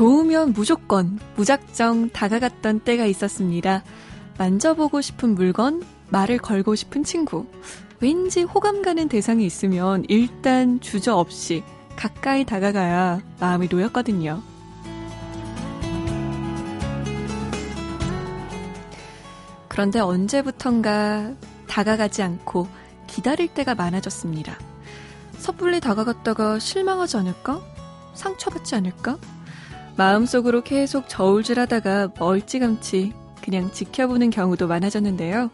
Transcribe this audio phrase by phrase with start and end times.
[0.00, 3.84] 좋으면 무조건, 무작정 다가갔던 때가 있었습니다.
[4.38, 7.44] 만져보고 싶은 물건, 말을 걸고 싶은 친구.
[8.00, 11.62] 왠지 호감 가는 대상이 있으면 일단 주저없이
[11.96, 14.42] 가까이 다가가야 마음이 놓였거든요.
[19.68, 21.34] 그런데 언제부턴가
[21.68, 22.68] 다가가지 않고
[23.06, 24.58] 기다릴 때가 많아졌습니다.
[25.32, 27.60] 섣불리 다가갔다가 실망하지 않을까?
[28.14, 29.18] 상처받지 않을까?
[30.00, 35.50] 마음속으로 계속 저울질 하다가 멀찌감치 그냥 지켜보는 경우도 많아졌는데요.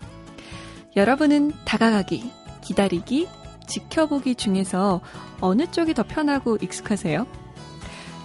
[0.95, 3.27] 여러분은 다가가기, 기다리기,
[3.67, 5.01] 지켜보기 중에서
[5.41, 7.27] 어느 쪽이 더 편하고 익숙하세요?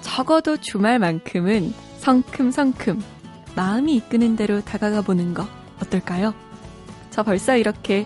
[0.02, 3.02] 적어도 주말만큼은 성큼성큼
[3.56, 5.48] 마음이 이끄는 대로 다가가 보는 거
[5.82, 6.36] 어떨까요?
[7.10, 8.06] 저 벌써 이렇게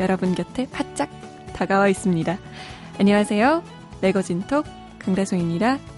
[0.00, 1.10] 여러분 곁에 바짝
[1.52, 2.38] 다가와 있습니다.
[2.98, 3.62] 안녕하세요.
[4.00, 4.66] 매거진톡
[4.98, 5.91] 강다송입니다.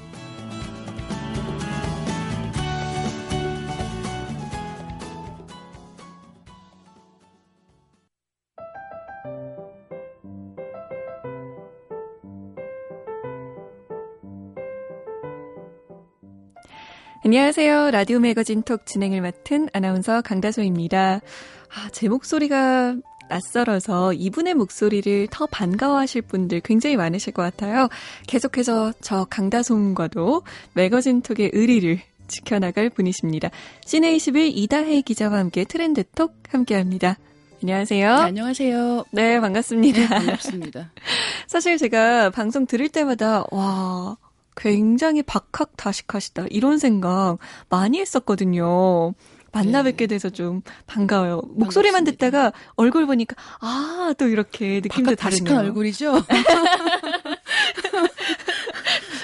[17.34, 17.90] 안녕하세요.
[17.90, 21.20] 라디오 매거진 톡 진행을 맡은 아나운서 강다소입니다.
[21.68, 22.94] 아, 제 목소리가
[23.28, 27.88] 낯설어서 이분의 목소리를 더 반가워하실 분들 굉장히 많으실 것 같아요.
[28.28, 33.50] 계속해서 저 강다솜과도 매거진 톡의 의리를 지켜나갈 분이십니다.
[33.84, 37.18] 시네21 이다혜 기자와 함께 트렌드 톡 함께 합니다.
[37.60, 38.14] 안녕하세요.
[38.14, 39.04] 네, 안녕하세요.
[39.10, 39.98] 네, 반갑습니다.
[39.98, 40.92] 네, 반갑습니다.
[41.48, 44.18] 사실 제가 방송 들을 때마다 와
[44.56, 47.38] 굉장히 박학다식하시다 이런 생각
[47.68, 49.14] 많이 했었거든요.
[49.52, 49.90] 만나 네.
[49.90, 51.42] 뵙게 돼서 좀 반가워요.
[51.54, 52.26] 목소리만 반갑습니다.
[52.30, 55.58] 듣다가 얼굴 보니까 아 또 이렇게 느낌도 다르네요.
[55.58, 56.12] 얼굴이죠.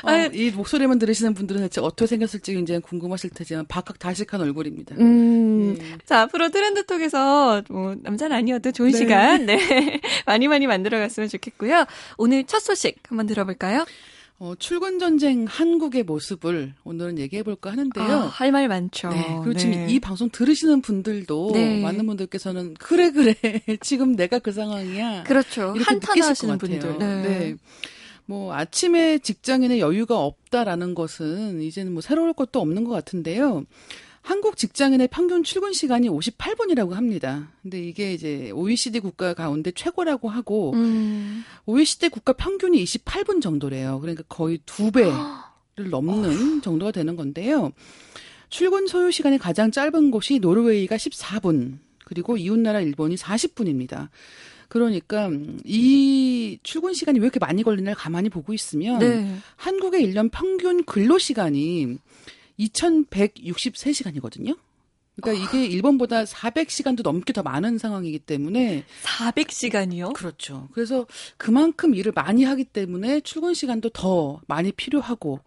[0.02, 4.96] 어, 이 목소리만 들으시는 분들은 대체 어떻게 생겼을지 굉장히 궁금하실 테지만 박학 다식한 얼굴입니다.
[4.98, 5.98] 음, 네.
[6.06, 8.96] 자 앞으로 트렌드톡에서 뭐 남자는 아니어도 좋은 네.
[8.98, 11.84] 시간 네 많이 많이 만들어갔으면 좋겠고요.
[12.16, 13.84] 오늘 첫 소식 한번 들어볼까요?
[14.40, 18.04] 어, 출근 전쟁 한국의 모습을 오늘은 얘기해 볼까 하는데요.
[18.04, 19.10] 아, 할말 많죠.
[19.10, 19.58] 네, 그리고 네.
[19.58, 21.82] 지금 이 방송 들으시는 분들도 네.
[21.82, 23.34] 많은 분들께서는 그래 그래
[23.82, 25.24] 지금 내가 그 상황이야.
[25.24, 25.74] 그렇죠.
[25.78, 26.98] 한탄하시는 분들.
[26.98, 27.22] 네.
[27.22, 27.56] 네.
[28.24, 33.66] 뭐 아침에 직장인의 여유가 없다라는 것은 이제는 뭐 새로울 것도 없는 것 같은데요.
[34.30, 37.48] 한국 직장인의 평균 출근 시간이 58분이라고 합니다.
[37.62, 41.42] 근데 이게 이제 OECD 국가 가운데 최고라고 하고 음.
[41.66, 43.98] OECD 국가 평균이 28분 정도래요.
[43.98, 45.10] 그러니까 거의 두 배를
[45.90, 47.72] 넘는 정도가 되는 건데요.
[48.50, 54.10] 출근 소요 시간이 가장 짧은 곳이 노르웨이가 14분, 그리고 이웃나라 일본이 40분입니다.
[54.68, 55.28] 그러니까
[55.64, 59.36] 이 출근 시간이 왜 이렇게 많이 걸리나를 가만히 보고 있으면 네.
[59.56, 61.98] 한국의 1년 평균 근로 시간이
[62.60, 64.56] 2163시간이거든요.
[65.20, 70.14] 그러니까 이게 일본보다 400시간도 넘게 더 많은 상황이기 때문에 400시간이요?
[70.14, 70.68] 그렇죠.
[70.72, 71.06] 그래서
[71.36, 75.40] 그만큼 일을 많이 하기 때문에 출근 시간도 더 많이 필요하고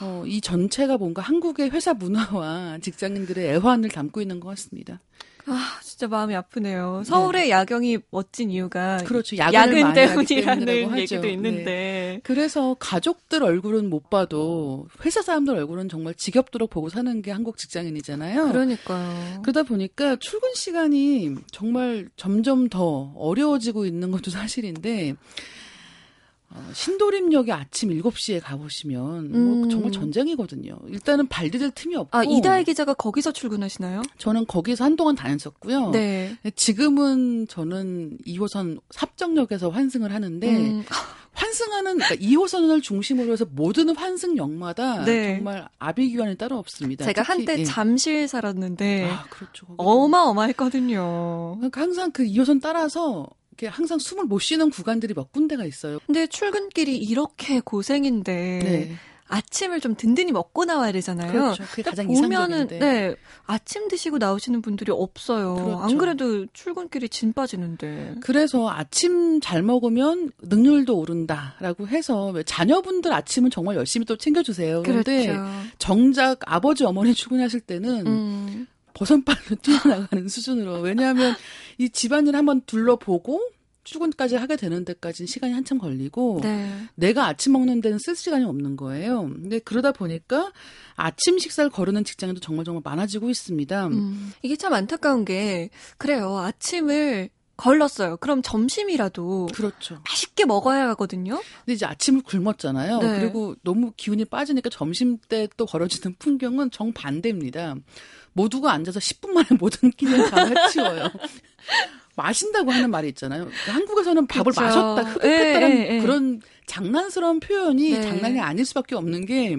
[0.00, 5.00] 어, 이 전체가 뭔가 한국의 회사 문화와 직장인들의 애환을 담고 있는 것 같습니다.
[5.46, 7.02] 아, 진짜 마음이 아프네요.
[7.04, 7.50] 서울의 네.
[7.50, 9.36] 야경이 멋진 이유가 그렇죠.
[9.36, 11.64] 야근 때문이라는 얘기도 있는데.
[11.64, 12.20] 네.
[12.22, 18.52] 그래서 가족들 얼굴은 못 봐도 회사 사람들 얼굴은 정말 지겹도록 보고 사는 게 한국 직장인이잖아요.
[18.52, 19.42] 그러니까요.
[19.42, 25.14] 그러다 보니까 출근 시간이 정말 점점 더 어려워지고 있는 것도 사실인데
[26.54, 29.60] 어, 신도림역에 아침 7시에 가보시면 뭐 음.
[29.60, 30.78] 뭐 정말 전쟁이거든요.
[30.88, 32.16] 일단은 발 디딜 틈이 없고.
[32.16, 34.02] 아, 이다혜 기자가 거기서 출근하시나요?
[34.18, 35.90] 저는 거기서 한동안 다녔었고요.
[35.90, 36.36] 네.
[36.54, 40.84] 지금은 저는 2호선 삽정역에서 환승을 하는데 음.
[41.34, 45.36] 환승하는 그러니까 2호선을 중심으로 해서 모든 환승역마다 네.
[45.36, 47.06] 정말 아비규환이 따로 없습니다.
[47.06, 47.64] 제가 한때 예.
[47.64, 49.66] 잠실 살았는데 아, 그렇죠.
[49.78, 51.56] 어마어마했거든요.
[51.56, 53.26] 그러니까 항상 그 2호선 따라서
[53.62, 56.00] 이렇게 항상 숨을 못 쉬는 구간들이 몇 군데가 있어요.
[56.06, 58.32] 근데 출근길이 이렇게 고생인데
[58.64, 58.96] 네.
[59.28, 61.30] 아침을 좀 든든히 먹고 나와야 되잖아요.
[61.32, 61.64] 그렇죠.
[61.70, 63.14] 그게 가장 보면은 네
[63.46, 65.54] 아침 드시고 나오시는 분들이 없어요.
[65.54, 65.78] 그렇죠.
[65.78, 68.16] 안 그래도 출근길이 진 빠지는데.
[68.20, 74.82] 그래서 아침 잘 먹으면 능률도 오른다라고 해서 자녀분들 아침은 정말 열심히 또 챙겨주세요.
[74.82, 75.42] 그런데 그렇죠.
[75.78, 78.66] 정작 아버지 어머니 출근하실 때는 음.
[78.94, 80.80] 버선발로 뛰어나가는 수준으로.
[80.80, 81.34] 왜냐하면
[81.78, 83.40] 이 집안일 한번 둘러보고
[83.84, 86.70] 출근까지 하게 되는 데까지는 시간이 한참 걸리고 네.
[86.94, 89.22] 내가 아침 먹는 데는 쓸 시간이 없는 거예요.
[89.22, 90.52] 근데 그러다 보니까
[90.94, 93.88] 아침 식사를 거르는 직장인도 정말 정말 많아지고 있습니다.
[93.88, 96.38] 음, 이게 참 안타까운 게 그래요.
[96.38, 97.30] 아침을
[97.62, 98.16] 걸렀어요.
[98.16, 100.00] 그럼 점심이라도 그렇죠.
[100.08, 101.40] 맛있게 먹어야 하거든요.
[101.58, 102.98] 근데 이제 아침을 굶었잖아요.
[102.98, 103.20] 네.
[103.20, 107.76] 그리고 너무 기운이 빠지니까 점심 때 또 벌어지는 풍경은 정반대입니다.
[108.32, 111.10] 모두가 앉아서 10분 만에 모든 끼니를 다 해치워요.
[112.16, 113.48] 마신다고 하는 말이 있잖아요.
[113.66, 114.60] 한국에서는 밥을 그쵸.
[114.60, 116.00] 마셨다, 흡입했다는 예, 예, 예.
[116.00, 118.02] 그런 장난스러운 표현이 네.
[118.02, 119.56] 장난이 아닐 수밖에 없는 게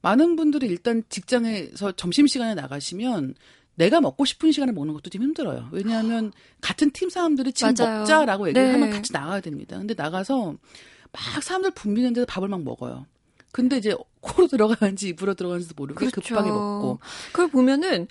[0.00, 3.34] 많은 분들이 일단 직장에서 점심시간에 나가시면
[3.82, 5.68] 내가 먹고 싶은 시간에 먹는 것도 좀 힘들어요.
[5.72, 7.98] 왜냐하면 같은 팀 사람들이 지금 맞아요.
[7.98, 8.72] 먹자라고 얘기를 네.
[8.72, 9.76] 하면 같이 나가야 됩니다.
[9.76, 10.54] 근데 나가서
[11.10, 13.06] 막 사람들 붐비는 데서 밥을 막 먹어요.
[13.50, 16.20] 근데 이제 코로 들어가는지 입으로 들어가는지도 모르게 그렇죠.
[16.20, 17.00] 급하게 먹고.
[17.32, 18.06] 그걸 보면은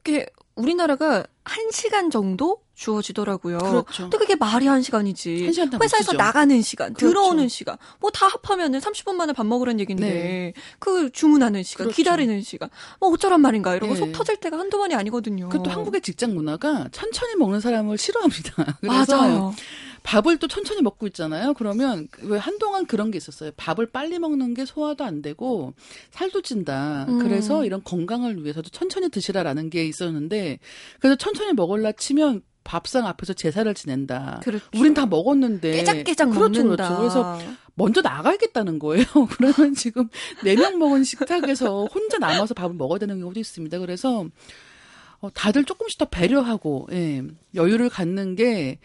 [0.00, 0.26] 이게
[0.58, 3.58] 우리나라가 한 시간 정도 주어지더라고요.
[3.58, 4.02] 그렇죠.
[4.04, 5.44] 근데 그게 말이 한 시간이지.
[5.44, 6.16] 한 시간 다못 회사에서 쓰죠.
[6.16, 7.08] 나가는 시간, 그렇죠.
[7.12, 10.52] 들어오는 시간, 뭐 다 합하면은 30분 만에 밥 먹으라는 얘기인데, 네.
[10.78, 11.96] 그 주문하는 시간, 그렇죠.
[11.96, 12.68] 기다리는 시간,
[13.00, 13.98] 뭐 어쩌란 말인가 이러고 네.
[13.98, 15.48] 속 터질 때가 한두 번이 아니거든요.
[15.48, 18.78] 그 또 한국의 직장 문화가 천천히 먹는 사람을 싫어합니다.
[18.82, 19.54] 맞아요.
[20.08, 21.52] 밥을 또 천천히 먹고 있잖아요.
[21.52, 23.50] 그러면 왜 한동안 그런 게 있었어요.
[23.58, 25.74] 밥을 빨리 먹는 게 소화도 안 되고
[26.12, 27.04] 살도 찐다.
[27.10, 27.18] 음.
[27.18, 30.60] 그래서 이런 건강을 위해서도 천천히 드시라라는 게 있었는데
[30.98, 34.40] 그래서 천천히 먹을라 치면 밥상 앞에서 제사를 지낸다.
[34.42, 34.64] 그렇죠.
[34.78, 36.96] 우린 다 먹었는데 깨작깨작 그렇죠, 먹는다.
[36.96, 36.98] 그렇죠.
[36.98, 37.38] 그래서
[37.74, 39.04] 먼저 나가야겠다는 거예요.
[39.36, 40.08] 그러면 지금
[40.42, 43.78] 네 명 먹은 식탁에서 혼자 남아서 밥을 먹어야 되는 경우도 있습니다.
[43.78, 44.26] 그래서
[45.20, 47.22] 어, 다들 조금씩 더 배려하고 예,
[47.54, 48.78] 여유를 갖는 게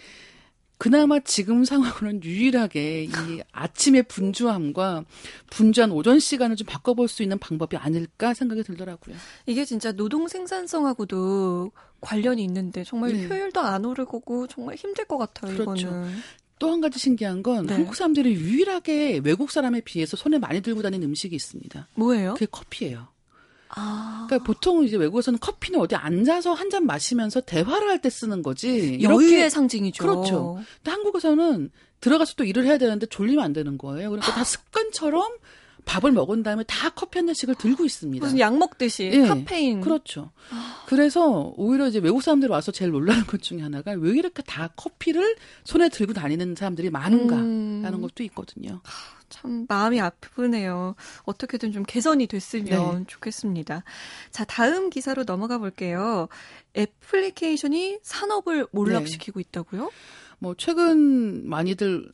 [0.84, 5.06] 그나마 지금 상황으로는 유일하게 이 아침의 분주함과
[5.50, 9.16] 분주한 오전 시간을 좀 바꿔볼 수 있는 방법이 아닐까 생각이 들더라고요.
[9.46, 11.72] 이게 진짜 노동 생산성하고도
[12.02, 13.30] 관련이 있는데 정말 네.
[13.30, 15.56] 효율도 안 오를 거고 정말 힘들 것 같아요.
[15.56, 15.88] 그렇죠.
[15.88, 16.16] 이거는.
[16.60, 17.76] 또한 가지 신기한 건 네.
[17.76, 21.88] 한국 사람들이 유일하게 외국 사람에 비해서 손에 많이 들고 다니는 음식이 있습니다.
[21.96, 22.34] 뭐예요?
[22.34, 23.08] 그게 커피예요.
[23.76, 28.42] 아, 그러니까 보통 이제 외국에서는 커피는 어디 앉아서 한 잔 마시면서 대화를 할 때 쓰는
[28.42, 29.00] 거지.
[29.02, 30.04] 여유의 이렇게 상징이죠.
[30.04, 30.60] 그렇죠.
[30.78, 31.70] 근데 한국에서는
[32.02, 34.10] 들어가서 또 일을 해야 되는데 졸리면 안 되는 거예요.
[34.10, 35.24] 그러니까 다 습관처럼
[35.86, 38.26] 밥을 먹은 다음에 다 커피 한 잔씩을 들고 있습니다.
[38.26, 39.82] 무슨 약 먹듯이 예, 카페인.
[39.82, 40.32] 그렇죠.
[40.88, 45.36] 그래서 오히려 이제 외국 사람들이 와서 제일 놀라는 것 중에 하나가 왜 이렇게 다 커피를
[45.66, 48.02] 손에 들고 다니는 사람들이 많은가라는 음.
[48.02, 48.82] 것도 있거든요.
[49.34, 50.94] 참 마음이 아프네요.
[51.24, 53.04] 어떻게든 좀 개선이 됐으면 네.
[53.08, 53.84] 좋겠습니다.
[54.30, 56.28] 자, 다음 기사로 넘어가 볼게요.
[56.78, 59.92] 애플리케이션이 산업을 몰락시키고 있다고요?
[60.38, 62.12] 뭐 최근 많이들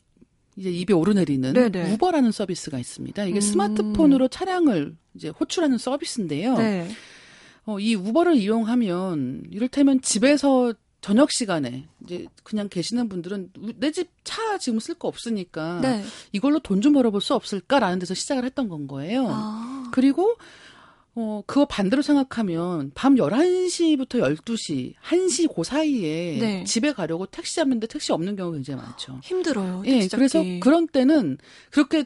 [0.56, 1.92] 이제 입에 오르내리는 네네.
[1.92, 3.24] 우버라는 서비스가 있습니다.
[3.24, 3.40] 이게 음.
[3.40, 6.56] 스마트폰으로 차량을 이제 호출하는 서비스인데요.
[6.56, 6.88] 네.
[7.66, 14.58] 어, 이 우버를 이용하면 이를테면 집에서 저녁 시간에 이제 그냥 계시는 분들은 내 집 차
[14.58, 16.04] 지금 쓸 거 없으니까 네.
[16.32, 19.26] 이걸로 돈 좀 벌어볼 수 없을까라는 데서 시작을 했던 건 거예요.
[19.28, 19.88] 아.
[19.92, 20.36] 그리고
[21.16, 26.64] 어 그거 반대로 생각하면 밤 11시부터 12시, 1시 그 사이에 네.
[26.64, 29.18] 집에 가려고 택시 잡는데 택시 없는 경우가 굉장히 많죠.
[29.22, 29.82] 힘들어요.
[29.86, 30.60] 예, 택시 그래서 잡기.
[30.60, 31.38] 그런 때는
[31.70, 32.04] 그렇게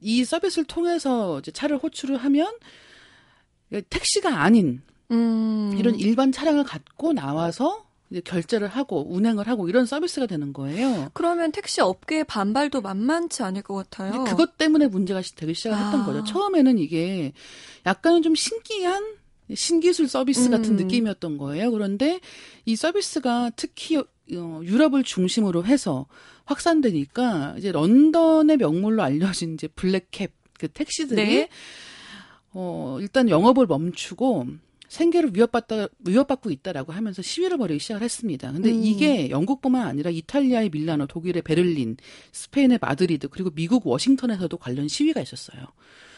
[0.00, 2.52] 이 서비스를 통해서 이제 차를 호출을 하면
[3.90, 5.74] 택시가 아닌 음.
[5.78, 7.85] 이런 일반 차량을 갖고 나와서
[8.24, 11.10] 결제를 하고 운행을 하고 이런 서비스가 되는 거예요.
[11.12, 14.24] 그러면 택시 업계의 반발도 만만치 않을 것 같아요.
[14.24, 16.04] 그것 때문에 문제가 시- 되기 시작했던 아.
[16.04, 16.24] 거죠.
[16.24, 17.32] 처음에는 이게
[17.84, 19.16] 약간은 좀 신기한
[19.54, 20.76] 신기술 서비스 같은 음.
[20.76, 21.70] 느낌이었던 거예요.
[21.70, 22.20] 그런데
[22.64, 26.06] 이 서비스가 특히 어, 유럽을 중심으로 해서
[26.46, 31.48] 확산되니까 이제 런던의 명물로 알려진 이제 블랙캡 그 택시들이 네.
[32.52, 34.46] 어, 일단 영업을 멈추고
[34.88, 38.52] 생계를 위협받다, 위협받고 있다라고 하면서 시위를 벌이기 시작을 했습니다.
[38.52, 38.84] 근데 음.
[38.84, 41.96] 이게 영국뿐만 아니라 이탈리아의 밀라노, 독일의 베를린,
[42.32, 45.66] 스페인의 마드리드, 그리고 미국 워싱턴에서도 관련 시위가 있었어요.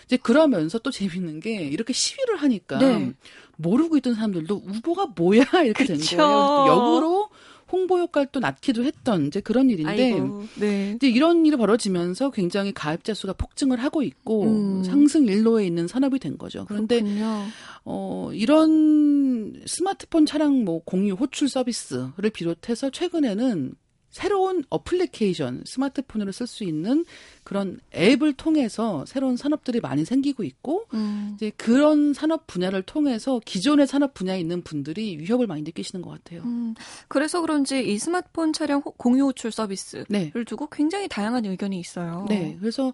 [0.07, 3.13] 이제 그러면서 또 재밌는 게 이렇게 시위를 하니까 네.
[3.57, 6.17] 모르고 있던 사람들도 우버가 뭐야 이렇게 된 그쵸.
[6.17, 6.29] 거예요.
[6.29, 7.29] 그래서 또 역으로
[7.71, 10.93] 홍보 효과를 또 낳기도 했던 이제 그런 일인데 아이고, 네.
[10.97, 14.85] 이제 이런 일이 벌어지면서 굉장히 가입자 수가 폭증을 하고 있고 음.
[14.85, 16.65] 상승 일로에 있는 산업이 된 거죠.
[16.67, 17.45] 그런데 그렇군요.
[17.85, 23.75] 어 이런 스마트폰 차량 뭐 공유 호출 서비스를 비롯해서 최근에는
[24.11, 27.05] 새로운 어플리케이션 스마트폰으로 쓸 수 있는
[27.49, 31.33] 그런 앱을 통해서 새로운 산업들이 많이 생기고 있고 음.
[31.35, 36.43] 이제 그런 산업 분야를 통해서 기존의 산업 분야에 있는 분들이 위협을 많이 느끼시는 것 같아요.
[36.45, 36.75] 음,
[37.09, 40.31] 그래서 그런지 이 스마트폰 차량 호- 공유 호출 서비스를 네.
[40.47, 42.27] 두고 굉장히 다양한 의견이 있어요.
[42.29, 42.59] 네.
[42.61, 42.93] 그래서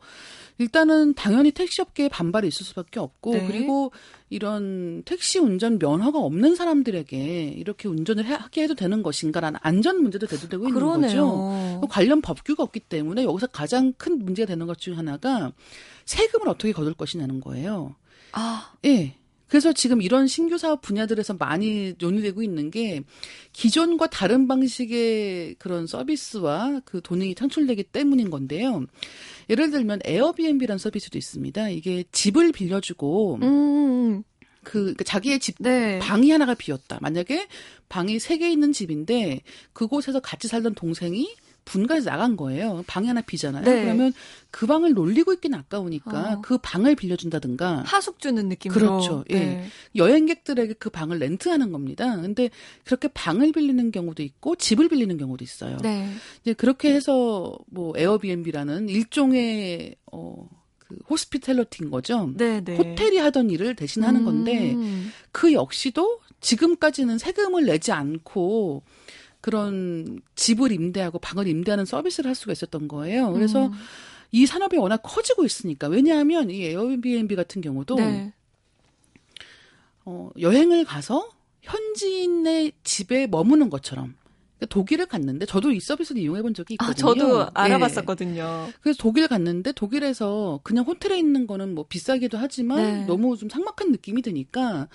[0.58, 3.46] 일단은 당연히 택시업계에 반발이 있을 수밖에 없고 네.
[3.48, 3.90] 그리고
[4.30, 10.26] 이런 택시 운전 면허가 없는 사람들에게 이렇게 운전을 해- 하게 해도 되는 것인가라는 안전 문제도
[10.28, 10.90] 대두되고 있는 거죠.
[11.00, 11.78] 그러네요.
[11.80, 15.52] 그 관련 법규가 없기 때문에 여기서 가장 큰 문제 가 되는 것 중 하나가
[16.04, 17.96] 세금을 어떻게 거둘 것이냐는 거예요.
[18.32, 19.16] 아, 예.
[19.46, 23.02] 그래서 지금 이런 신규 사업 분야들에서 많이 논의되고 있는 게
[23.52, 28.84] 기존과 다른 방식의 그런 서비스와 그 돈이 창출되기 때문인 건데요.
[29.50, 31.68] 예를 들면 에어비앤비라는 서비스도 있습니다.
[31.68, 34.22] 이게 집을 빌려주고 음.
[34.64, 35.98] 그, 그 자기의 집 네.
[36.00, 36.98] 방이 하나가 비었다.
[37.00, 37.46] 만약에
[37.88, 41.32] 방이 세 개 있는 집인데 그곳에서 같이 살던 동생이
[41.64, 42.84] 분가해서 나간 거예요.
[42.86, 43.64] 방이 하나 비잖아요.
[43.64, 43.84] 네.
[43.84, 44.12] 그러면
[44.50, 46.40] 그 방을 놀리고 있기는 아까우니까 어.
[46.42, 47.82] 그 방을 빌려준다든가.
[47.86, 48.80] 하숙 주는 느낌으로.
[48.80, 49.24] 그렇죠.
[49.30, 49.34] 예.
[49.34, 49.66] 네.
[49.96, 52.16] 여행객들에게 그 방을 렌트하는 겁니다.
[52.20, 52.50] 근데
[52.84, 55.78] 그렇게 방을 빌리는 경우도 있고 집을 빌리는 경우도 있어요.
[55.82, 56.08] 네.
[56.42, 60.48] 이제 그렇게 해서 뭐 에어비앤비라는 일종의 어.
[60.78, 62.30] 그 호스피텔러티인 거죠.
[62.36, 62.60] 네네.
[62.64, 62.76] 네.
[62.76, 65.10] 호텔이 하던 일을 대신 하는 건데 음.
[65.32, 68.82] 그 역시도 지금까지는 세금을 내지 않고
[69.44, 73.30] 그런 집을 임대하고 방을 임대하는 서비스를 할 수가 있었던 거예요.
[73.30, 73.72] 그래서 음.
[74.32, 78.32] 이 산업이 워낙 커지고 있으니까 왜냐하면 이 에어비앤비 같은 경우도 네.
[80.06, 81.28] 어, 여행을 가서
[81.60, 84.14] 현지인의 집에 머무는 것처럼
[84.56, 87.10] 그러니까 독일을 갔는데 저도 이 서비스를 이용해 본 적이 아, 있거든요.
[87.10, 88.64] 아, 저도 알아봤었거든요.
[88.68, 88.72] 네.
[88.80, 93.04] 그래서 독일 갔는데 독일에서 그냥 호텔에 있는 거는 뭐 비싸기도 하지만 네.
[93.04, 94.88] 너무 좀 삭막한 느낌이 드니까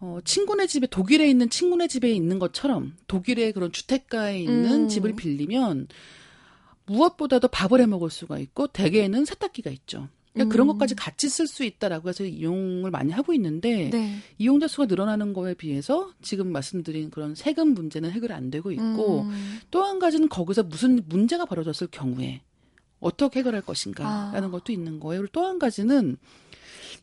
[0.00, 4.88] 어, 친구네 집에 독일에 있는 친구네 집에 있는 것처럼 독일의 그런 주택가에 있는 음.
[4.88, 5.88] 집을 빌리면
[6.86, 10.08] 무엇보다도 밥을 해 먹을 수가 있고 대개는 세탁기가 있죠.
[10.34, 10.52] 그러니까 음.
[10.52, 14.18] 그런 것까지 같이 쓸 수 있다라고 해서 이용을 많이 하고 있는데 네.
[14.38, 19.58] 이용자 수가 늘어나는 거에 비해서 지금 말씀드린 그런 세금 문제는 해결 안 되고 있고 음.
[19.70, 22.42] 또한 가지는 거기서 무슨 문제가 벌어졌을 경우에
[22.98, 24.50] 어떻게 해결할 것인가라는 아.
[24.50, 25.22] 것도 있는 거예요.
[25.22, 26.16] 그리고 또 한 가지는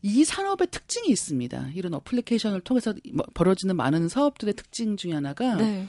[0.02, 1.70] 이 산업의 특징이 있습니다.
[1.74, 5.86] 이런 어플리케이션을 통해서 뭐 벌어지는 많은 사업들의 특징 중에 하나가 네.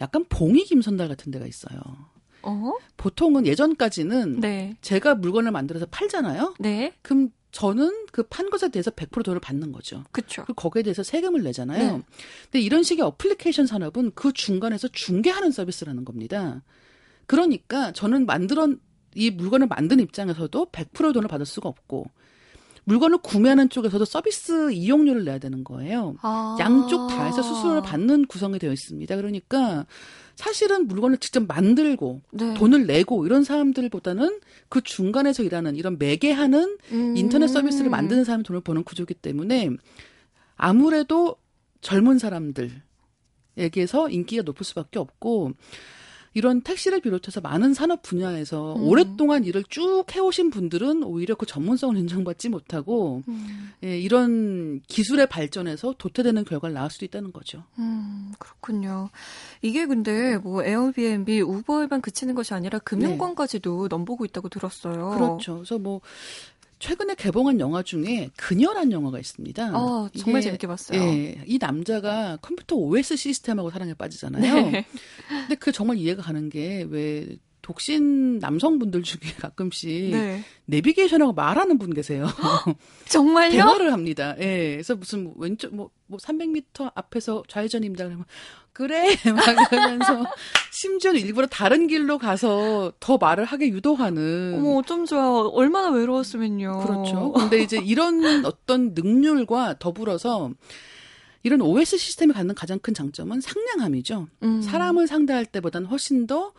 [0.00, 1.80] 약간 봉이 김선달 같은 데가 있어요.
[2.42, 2.72] 어?
[2.96, 4.76] 보통은 예전까지는 네.
[4.80, 6.54] 제가 물건을 만들어서 팔잖아요.
[6.60, 6.92] 네.
[7.02, 10.04] 그럼 저는 그 판 것에 대해서 100% 돈을 받는 거죠.
[10.12, 10.44] 그렇죠.
[10.44, 11.96] 그 거기에 대해서 세금을 내잖아요.
[11.96, 12.02] 네.
[12.44, 16.62] 근데 이런 식의 어플리케이션 산업은 그 중간에서 중개하는 서비스라는 겁니다.
[17.26, 18.68] 그러니까 저는 만들어
[19.14, 22.06] 이 물건을 만든 입장에서도 100% 돈을 받을 수가 없고
[22.86, 26.14] 물건을 구매하는 쪽에서도 서비스 이용료를 내야 되는 거예요.
[26.22, 26.56] 아.
[26.60, 29.16] 양쪽 다 해서 수수료를 받는 구성이 되어 있습니다.
[29.16, 29.86] 그러니까
[30.36, 32.54] 사실은 물건을 직접 만들고 네.
[32.54, 37.16] 돈을 내고 이런 사람들보다는 그 중간에서 일하는 이런 매개하는 음.
[37.16, 39.70] 인터넷 서비스를 만드는 사람이 돈을 버는 구조기 때문에
[40.54, 41.36] 아무래도
[41.80, 42.70] 젊은 사람들
[43.56, 45.52] 에게서 인기가 높을 수밖에 없고
[46.36, 48.82] 이런 택시를 비롯해서 많은 산업 분야에서 음.
[48.82, 53.72] 오랫동안 일을 쭉 해오신 분들은 오히려 그 전문성을 인정받지 못하고 음.
[53.82, 57.64] 예, 이런 기술의 발전에서 도태되는 결과를 낳을 수도 있다는 거죠.
[57.78, 59.08] 음, 그렇군요.
[59.62, 63.88] 이게 근데 뭐 에어비앤비, 우버에만 그치는 것이 아니라 금융권까지도 네.
[63.88, 65.12] 넘보고 있다고 들었어요.
[65.16, 65.54] 그렇죠.
[65.54, 66.02] 그래서 뭐
[66.78, 69.76] 최근에 개봉한 영화 중에 그녀란 영화가 있습니다.
[69.76, 71.00] 어, 정말 이게, 재밌게 봤어요.
[71.00, 74.70] 예, 이 남자가 컴퓨터 OS 시스템하고 사랑에 빠지잖아요.
[74.70, 74.86] 네.
[75.28, 80.40] 근데 그 정말 이해가 가는 게 왜 독신 남성분들 중에 가끔씩 네.
[80.66, 82.28] 내비게이션하고 말하는 분 계세요.
[83.08, 83.50] 정말요?
[83.50, 84.36] 대화를 합니다.
[84.38, 84.74] 예.
[84.74, 88.04] 그래서 무슨 뭐 왼쪽 뭐, 뭐 300m 앞에서 좌회전입니다.
[88.04, 88.24] 그러면
[88.76, 90.26] 그래 막 이러면서
[90.70, 94.56] 심지어 일부러 다른 길로 가서 더 말을 하게 유도하는.
[94.58, 95.48] 어머 어쩜 좋아.
[95.48, 96.84] 얼마나 외로웠으면요.
[96.84, 97.32] 그렇죠.
[97.32, 100.50] 근데 이제 이런 어떤 능률과 더불어서
[101.42, 104.28] 이런 OS 시스템이 갖는 가장 큰 장점은 상냥함이죠.
[104.42, 104.60] 음.
[104.60, 106.52] 사람을 상대할 때보다는 훨씬 더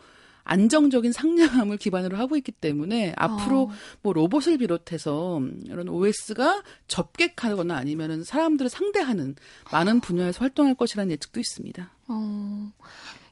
[0.48, 3.70] 안정적인 상냥함을 기반으로 하고 있기 때문에 앞으로 어.
[4.02, 9.36] 뭐 로봇을 비롯해서 이런 OS가 접객하거나 아니면은 사람들을 상대하는
[9.70, 11.90] 많은 분야에서 활동할 것이라는 예측도 있습니다.
[12.08, 12.72] 어.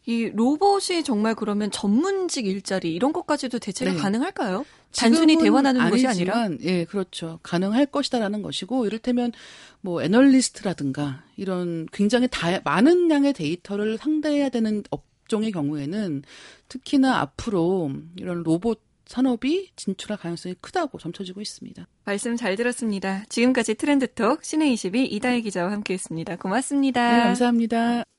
[0.05, 3.99] 이 로봇이 정말 그러면 전문직 일자리 이런 것까지도 대체가 네.
[3.99, 4.65] 가능할까요?
[4.95, 7.41] 단순히 대화 나누는 것이 아니라 예, 그렇죠.
[7.43, 9.33] 가능할 것이다라는 것이고 이를테면
[9.81, 16.23] 뭐 애널리스트라든가 이런 굉장히 다 많은 양의 데이터를 상대해야 되는 업 종의 경우에는
[16.69, 21.87] 특히나 앞으로 이런 로봇 산업이 진출할 가능성이 크다고 점쳐지고 있습니다.
[22.05, 23.25] 말씀 잘 들었습니다.
[23.29, 26.37] 지금까지 트렌드톡 씨네21 이다혜 기자와 함께했습니다.
[26.37, 27.17] 고맙습니다.
[27.17, 28.16] 네, 감사합니다.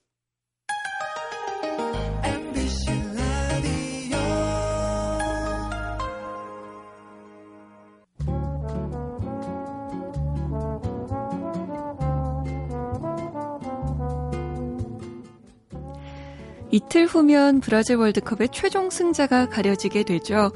[16.77, 20.51] 이틀 후면 브라질 월드컵의 최종 승자가 가려지게 되죠.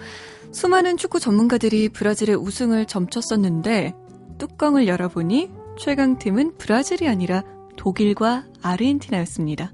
[0.51, 3.95] 수많은 축구 전문가들이 브라질의 우승을 점쳤었는데
[4.37, 5.49] 뚜껑을 열어보니
[5.79, 7.41] 최강팀은 브라질이 아니라
[7.75, 9.73] 독일과 아르헨티나였습니다.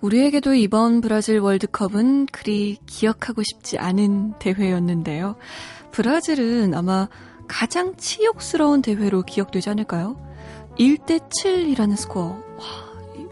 [0.00, 5.36] 우리에게도 이번 브라질 월드컵은 그리 기억하고 싶지 않은 대회였는데요.
[5.92, 7.08] 브라질은 아마
[7.48, 10.16] 가장 치욕스러운 대회로 기억되지 않을까요?
[10.78, 12.26] 1대 7이라는 스코어.
[12.26, 12.64] 와,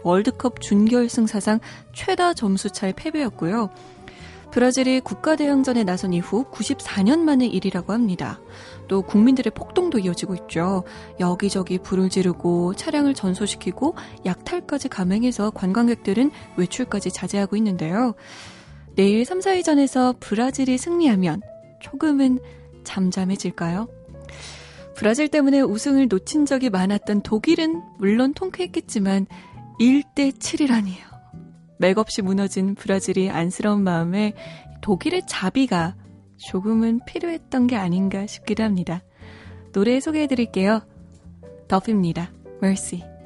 [0.03, 1.59] 월드컵 준결승 사상
[1.93, 3.69] 최다 점수 차의 패배였고요.
[4.51, 8.39] 브라질이 국가대항전에 나선 이후 94년 만의 일이라고 합니다.
[8.87, 10.83] 또 국민들의 폭동도 이어지고 있죠.
[11.19, 13.95] 여기저기 불을 지르고 차량을 전소시키고
[14.25, 18.15] 약탈까지 감행해서 관광객들은 외출까지 자제하고 있는데요.
[18.95, 21.41] 내일 3, 4위전에서 브라질이 승리하면
[21.81, 22.39] 조금은
[22.83, 23.96] 잠잠해질까요?
[24.97, 29.27] 브라질 때문에 우승을 놓친 적이 많았던 독일은 물론 통쾌했겠지만
[29.79, 30.97] 1대 7이라니요.
[31.77, 34.33] 맥없이 무너진 브라질이 안쓰러운 마음에
[34.81, 35.95] 독일의 자비가
[36.37, 39.03] 조금은 필요했던 게 아닌가 싶기도 합니다.
[39.71, 40.81] 노래 소개해 드릴게요.
[41.67, 42.31] 더피입니다.
[42.63, 43.16] Mercy.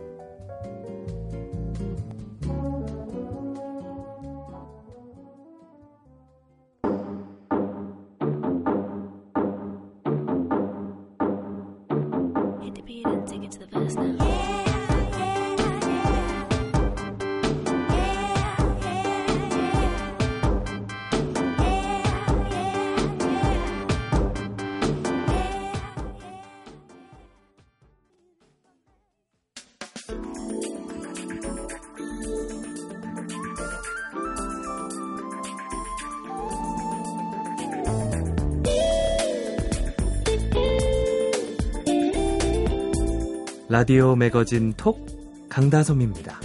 [43.81, 45.07] 라디오 매거진 톡
[45.49, 46.39] 강다솜입니다.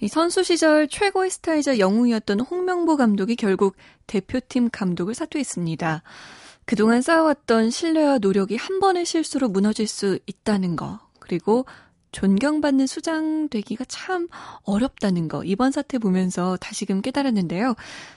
[0.00, 3.76] 이 선수 시절 최고의 스타이자 영웅이었던 홍명보 감독이 결국
[4.08, 6.02] 대표팀 감독을 사퇴했습니다.
[6.64, 11.66] 그동안 쌓아왔던 신뢰와 노력이 한 번의 실수로 무너질 수 있다는 거, 그리고
[12.10, 14.26] 존경받는 수장 되기가 참
[14.64, 17.76] 어렵다는 거 이번 사태 보면서 다시금 깨달았는데요.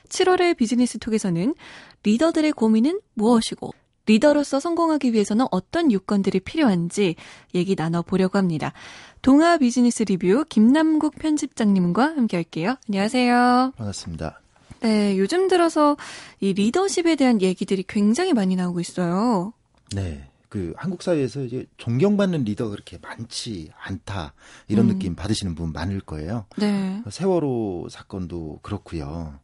[0.09, 1.53] 7월의 비즈니스 톡에서는
[2.01, 3.73] 리더들의 고민은 무엇이고
[4.11, 7.15] 리더로서 성공하기 위해서는 어떤 요건들이 필요한지
[7.55, 8.73] 얘기 나눠보려고 합니다.
[9.21, 12.75] 동아 비즈니스 리뷰 김남국 편집장님과 함께 할게요.
[12.89, 13.71] 안녕하세요.
[13.77, 14.41] 반갑습니다.
[14.81, 15.95] 네, 요즘 들어서
[16.41, 19.53] 이 리더십에 대한 얘기들이 굉장히 많이 나오고 있어요.
[19.95, 20.27] 네.
[20.49, 24.33] 그 한국 사회에서 이제 존경받는 리더가 그렇게 많지 않다
[24.67, 24.93] 이런 음.
[24.93, 26.45] 느낌 받으시는 분 많을 거예요.
[26.57, 27.01] 네.
[27.09, 29.39] 세월호 사건도 그렇고요.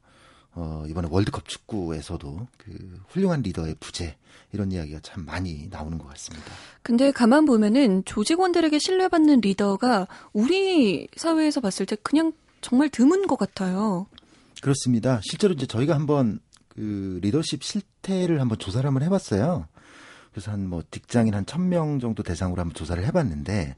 [0.60, 4.18] 어, 이번에 월드컵 축구에서도 그 훌륭한 리더의 부재
[4.52, 6.52] 이런 이야기가 참 많이 나오는 것 같습니다.
[6.82, 14.08] 근데 가만 보면은 조직원들에게 신뢰받는 리더가 우리 사회에서 봤을 때 그냥 정말 드문 것 같아요.
[14.64, 15.20] 그렇습니다.
[15.24, 16.40] 실제로 이제 저희가 한번
[16.70, 19.68] 그 리더십 실태를 한번 조사를 한번 해봤어요.
[20.32, 23.76] 그래서 한 뭐 직장인 한 천 명 정도 대상으로 한번 조사를 해봤는데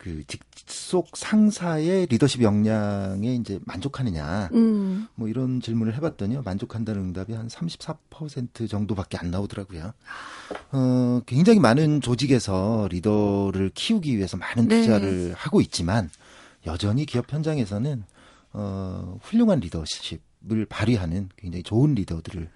[0.00, 5.06] 그 직속 상사의 리더십 역량에 이제 만족하느냐 음.
[5.14, 9.92] 뭐 이런 질문을 해봤더니요 만족한다는 응답이 한 34% 정도밖에 안 나오더라고요.
[10.72, 14.80] 어 굉장히 많은 조직에서 리더를 키우기 위해서 많은 네.
[14.80, 15.34] 투자를 네.
[15.36, 16.08] 하고 있지만
[16.66, 18.02] 여전히 기업 현장에서는
[18.54, 22.48] 어 훌륭한 리더십을 발휘하는 굉장히 좋은 리더들을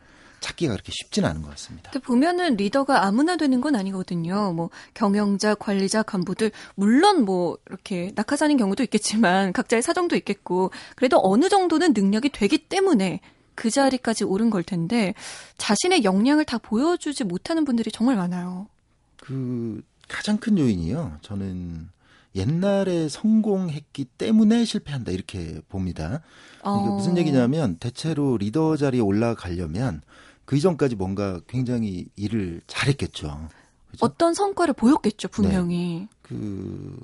[0.44, 1.90] 찾기가 그렇게 쉽지는 않은 것 같습니다.
[1.90, 4.52] 근데 보면은 리더가 아무나 되는 건 아니거든요.
[4.52, 11.48] 뭐 경영자, 관리자, 간부들 물론 뭐 이렇게 낙하산인 경우도 있겠지만 각자의 사정도 있겠고 그래도 어느
[11.48, 13.20] 정도는 능력이 되기 때문에
[13.54, 15.14] 그 자리까지 오른 걸 텐데
[15.57, 18.66] 자신의 역량을 다 보여주지 못하는 분들이 정말 많아요.
[19.16, 21.18] 그 가장 큰 요인이요.
[21.22, 21.88] 저는
[22.35, 26.20] 옛날에 성공했기 때문에 실패한다 이렇게 봅니다.
[26.59, 26.96] 이게 어...
[26.96, 30.02] 무슨 얘기냐면 대체로 리더 자리에 올라가려면
[30.44, 33.48] 그 이전까지 뭔가 굉장히 일을 잘했겠죠.
[33.90, 34.04] 그죠?
[34.04, 36.00] 어떤 성과를 보였겠죠, 분명히.
[36.00, 36.09] 네.
[36.22, 36.98] 그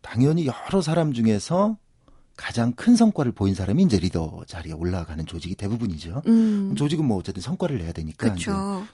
[0.00, 1.76] 당연히 여러 사람 중에서
[2.36, 6.22] 가장 큰 성과를 보인 사람이 이제 리더 자리에 올라가는 조직이 대부분이죠.
[6.26, 6.74] 음.
[6.74, 8.34] 조직은 뭐 어쨌든 성과를 내야 되니까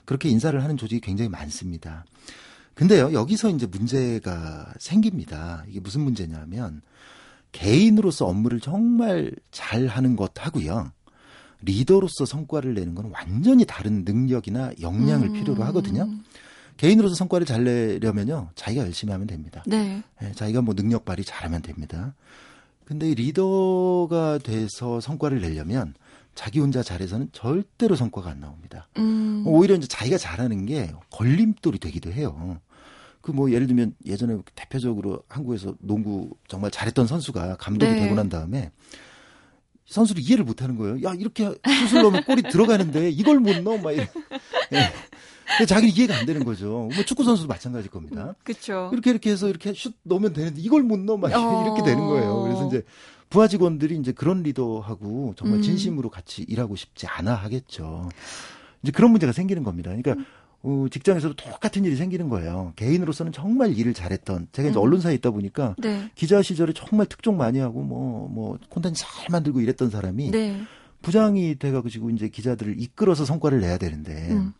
[0.05, 2.05] 그렇게 인사를 하는 조직이 굉장히 많습니다.
[2.75, 5.63] 근데요, 여기서 이제 문제가 생깁니다.
[5.67, 6.81] 이게 무슨 문제냐면
[7.51, 10.91] 개인으로서 업무를 정말 잘 하는 것 하고요.
[11.61, 15.33] 리더로서 성과를 내는 건 완전히 다른 능력이나 역량을 음.
[15.33, 16.07] 필요로 하거든요.
[16.77, 19.63] 개인으로서 성과를 잘 내려면요, 자기가 열심히 하면 됩니다.
[19.67, 20.01] 네.
[20.19, 20.31] 네.
[20.33, 22.15] 자기가 뭐 능력 발휘 잘하면 됩니다.
[22.85, 25.93] 근데 리더가 돼서 성과를 내려면
[26.33, 28.87] 자기 혼자 잘해서는 절대로 성과가 안 나옵니다.
[28.97, 29.43] 음.
[29.45, 32.59] 오히려 이제 자기가 잘하는 게 걸림돌이 되기도 해요.
[33.21, 37.99] 그 뭐 예를 들면 예전에 대표적으로 한국에서 농구 정말 잘했던 선수가 감독이 네.
[37.99, 38.71] 되고 난 다음에
[39.91, 41.03] 선수를 이해를 못 하는 거예요.
[41.03, 41.45] 야, 이렇게
[41.89, 43.77] 슛을 넣으면 골이 들어가는데 이걸 못 넣어?
[43.77, 44.09] 막 이래.
[44.71, 45.65] 네.
[45.65, 46.89] 자기는 이해가 안 되는 거죠.
[46.95, 48.33] 뭐 축구 선수도 마찬가지일 겁니다.
[48.43, 48.89] 그렇죠.
[48.93, 51.63] 이렇게 이렇게 해서 이렇게 슛 넣으면 되는데 이걸 못 넣어 막 어...
[51.65, 52.43] 이렇게 되는 거예요.
[52.43, 52.83] 그래서 이제
[53.29, 55.61] 부하 직원들이 이제 그런 리더하고 정말 음.
[55.61, 58.09] 진심으로 같이 일하고 싶지 않아 하겠죠.
[58.81, 59.89] 이제 그런 문제가 생기는 겁니다.
[59.89, 60.25] 그러니까 음.
[60.63, 62.73] 어, 직장에서도 똑같은 일이 생기는 거예요.
[62.75, 64.83] 개인으로서는 정말 일을 잘했던 제가 이제 음.
[64.83, 66.11] 언론사에 있다 보니까 네.
[66.15, 70.61] 기자 시절에 정말 특종 많이 하고 뭐뭐 뭐 콘텐츠 잘 만들고 이랬던 사람이 네.
[71.01, 74.53] 부장이 돼가지고 이제 기자들을 이끌어서 성과를 내야 되는데 음.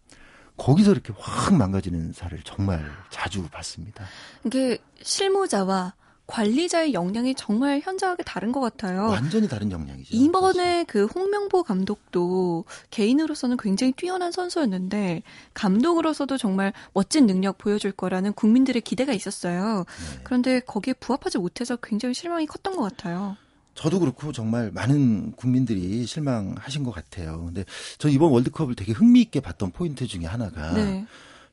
[0.58, 4.04] 거기서 이렇게 확 망가지는 사례를 정말 자주 봤습니다.
[4.46, 5.94] 이게 실무자와
[6.32, 9.08] 관리자의 역량이 정말 현저하게 다른 것 같아요.
[9.08, 10.16] 완전히 다른 역량이죠.
[10.16, 10.86] 이번에 사실.
[10.86, 19.12] 그 홍명보 감독도 개인으로서는 굉장히 뛰어난 선수였는데 감독으로서도 정말 멋진 능력 보여줄 거라는 국민들의 기대가
[19.12, 19.84] 있었어요.
[19.86, 20.22] 네.
[20.24, 23.36] 그런데 거기에 부합하지 못해서 굉장히 실망이 컸던 것 같아요.
[23.76, 27.44] 저도 그렇고 정말 많은 국민들이 실망하신 것 같아요.
[27.46, 27.66] 근데
[27.98, 31.06] 저 이번 월드컵을 되게 흥미있게 봤던 포인트 중에 하나가 네.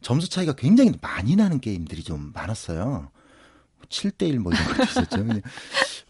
[0.02, 3.10] 점수 차이가 굉장히 많이 나는 게임들이 좀 많았어요.
[3.88, 5.24] 7대1 뭐 이런 것도 있었죠.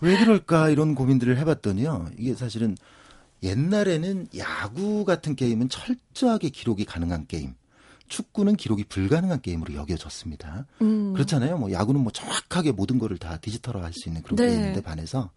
[0.00, 2.10] 왜 그럴까 이런 고민들을 해봤더니요.
[2.18, 2.76] 이게 사실은
[3.42, 7.54] 옛날에는 야구 같은 게임은 철저하게 기록이 가능한 게임.
[8.08, 10.66] 축구는 기록이 불가능한 게임으로 여겨졌습니다.
[10.80, 11.12] 음.
[11.12, 11.58] 그렇잖아요.
[11.58, 14.46] 뭐 야구는 뭐 정확하게 모든 거를 다 디지털화 할 수 있는 그런 네.
[14.48, 15.30] 게임인데 반해서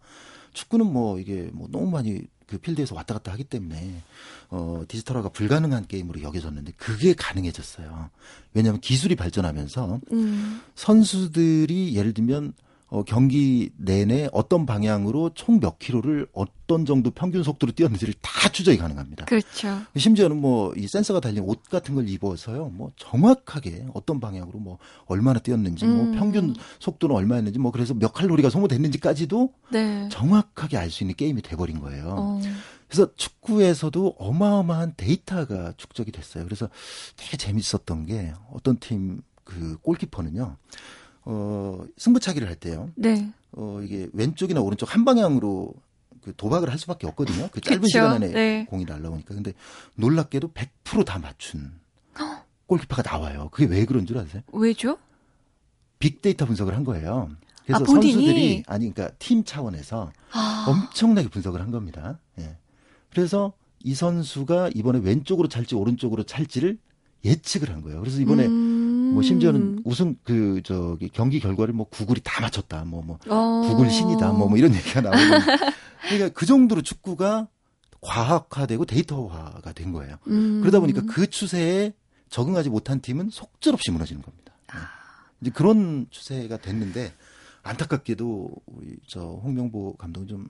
[0.52, 4.02] 축구는 뭐 이게 뭐 너무 많이 그 필드에서 왔다 갔다 하기 때문에
[4.50, 8.10] 어 디지털화가 불가능한 게임으로 여겨졌는데 그게 가능해졌어요.
[8.52, 10.60] 왜냐하면 기술이 발전하면서 음.
[10.74, 12.52] 선수들이 예를 들면
[12.92, 18.76] 어, 경기 내내 어떤 방향으로 총 몇 킬로를 어떤 정도 평균 속도로 뛰었는지를 다 추적이
[18.78, 19.24] 가능합니다.
[19.24, 19.78] 그렇죠.
[19.96, 24.76] 심지어는 뭐 이 센서가 달린 옷 같은 걸 입어서요, 뭐 정확하게 어떤 방향으로 뭐
[25.06, 26.10] 얼마나 뛰었는지, 뭐 음.
[26.10, 30.08] 뭐 평균 속도는 얼마였는지, 뭐 그래서 몇 칼로리가 소모됐는지까지도 네.
[30.10, 32.14] 정확하게 알 수 있는 게임이 돼버린 거예요.
[32.18, 32.40] 어.
[32.88, 36.44] 그래서 축구에서도 어마어마한 데이터가 축적이 됐어요.
[36.44, 36.68] 그래서
[37.16, 40.56] 되게 재밌었던 게 어떤 팀 그 골키퍼는요.
[41.24, 42.90] 어, 승부차기를 할 때요.
[42.96, 43.30] 네.
[43.52, 45.74] 어, 이게 왼쪽이나 오른쪽 한 방향으로
[46.22, 47.48] 그 도박을 할 수밖에 없거든요.
[47.52, 47.88] 그 짧은 그쵸?
[47.88, 48.66] 시간 안에 네.
[48.68, 49.34] 공이 날라오니까.
[49.34, 49.52] 근데
[49.96, 51.72] 놀랍게도 100%다 맞춘
[52.66, 53.48] 골키퍼가 나와요.
[53.52, 54.42] 그게 왜 그런 줄 아세요?
[54.52, 54.98] 왜죠?
[55.98, 57.30] 빅데이터 분석을 한 거예요.
[57.64, 60.66] 그래서 아, 선수들이 아니 그러니까 팀 차원에서 아.
[60.68, 62.18] 엄청나게 분석을 한 겁니다.
[62.38, 62.56] 예.
[63.10, 63.52] 그래서
[63.84, 66.78] 이 선수가 이번에 왼쪽으로 찰지 오른쪽으로 찰지를
[67.24, 68.00] 예측을 한 거예요.
[68.00, 68.71] 그래서 이번에 음.
[69.12, 72.84] 뭐 심지어는 우승 그 저기 경기 결과를 뭐 구글이 다 맞췄다.
[72.84, 73.68] 뭐뭐 뭐, 어.
[73.68, 74.32] 구글 신이다.
[74.32, 75.18] 뭐, 뭐 이런 얘기가 나오고
[76.08, 77.48] 그러니까 그 정도로 축구가
[78.00, 80.16] 과학화되고 데이터화가 된 거예요.
[80.26, 80.60] 음.
[80.60, 81.92] 그러다 보니까 그 추세에
[82.28, 84.52] 적응하지 못한 팀은 속절없이 무너지는 겁니다.
[84.72, 84.80] 네.
[85.40, 87.12] 이제 그런 추세가 됐는데
[87.62, 90.48] 안타깝게도 우리 저 홍명보 감독은 좀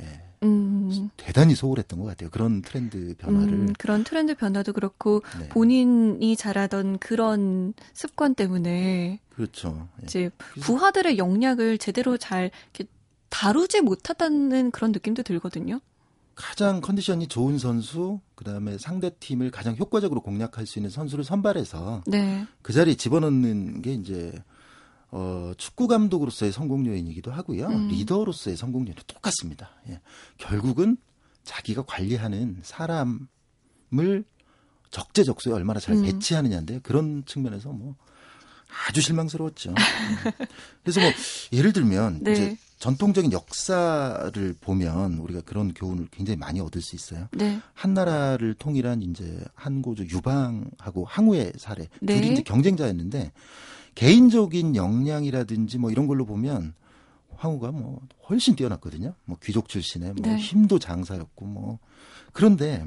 [0.00, 0.22] 예.
[0.42, 1.10] 음.
[1.16, 2.30] 대단히 소홀했던 것 같아요.
[2.30, 3.52] 그런 트렌드 변화를.
[3.52, 5.48] 음, 그런 트렌드 변화도 그렇고 네.
[5.50, 9.88] 본인이 잘하던 그런 습관 때문에 그렇죠.
[10.00, 10.04] 예.
[10.06, 12.50] 이제 부하들의 역량을 제대로 잘
[13.28, 15.80] 다루지 못하다는 그런 느낌도 들거든요.
[16.34, 22.04] 가장 컨디션이 좋은 선수, 그 다음에 상대 팀을 가장 효과적으로 공략할 수 있는 선수를 선발해서
[22.06, 22.46] 네.
[22.62, 24.32] 그 자리에 집어넣는 게 이제
[25.12, 27.66] 어, 축구 감독으로서의 성공 요인이기도 하고요.
[27.66, 27.88] 음.
[27.88, 29.70] 리더로서의 성공 요인도 똑같습니다.
[29.88, 30.00] 예.
[30.38, 30.96] 결국은
[31.42, 34.24] 자기가 관리하는 사람을
[34.90, 36.02] 적재적소에 얼마나 잘 음.
[36.02, 37.96] 배치하느냐인데 그런 측면에서 뭐
[38.88, 39.70] 아주 실망스러웠죠.
[39.70, 40.46] 예.
[40.82, 41.10] 그래서 뭐
[41.52, 42.32] 예를 들면 네.
[42.32, 47.28] 이제 전통적인 역사를 보면 우리가 그런 교훈을 굉장히 많이 얻을 수 있어요.
[47.32, 47.60] 네.
[47.74, 52.14] 한 나라를 통일한 이제 한고조 유방하고 항우의 사례 네.
[52.14, 53.32] 둘이 이제 경쟁자였는데
[53.94, 56.74] 개인적인 역량이라든지 뭐 이런 걸로 보면
[57.36, 59.14] 황후가 뭐 훨씬 뛰어났거든요.
[59.24, 60.36] 뭐 귀족 출신에 뭐 네.
[60.36, 61.78] 힘도 장사였고 뭐
[62.32, 62.86] 그런데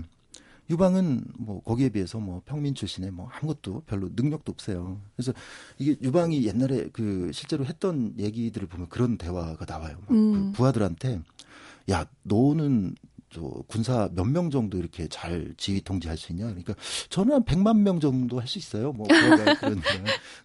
[0.70, 5.02] 유방은 뭐 거기에 비해서 뭐 평민 출신에 뭐 아무것도 별로 능력도 없어요.
[5.16, 5.34] 그래서
[5.78, 9.98] 이게 유방이 옛날에 그 실제로 했던 얘기들을 보면 그런 대화가 나와요.
[10.08, 10.34] 그 음.
[10.34, 11.22] 그 부하들한테
[11.92, 12.96] 야 너는
[13.34, 16.46] 저 군사 몇 명 정도 이렇게 잘 지휘 통제할 수 있냐?
[16.46, 16.76] 그러니까
[17.10, 18.92] 저는 한 100만 명 정도 할 수 있어요.
[18.94, 19.08] 뭐
[19.60, 19.82] 그런